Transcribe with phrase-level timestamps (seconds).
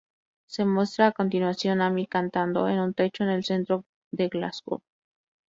[0.47, 4.81] Se muestra a continuación, Amy cantando en un techo en el centro de Glasgow.